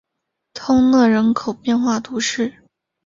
[0.55, 2.51] 通讷人口变化图示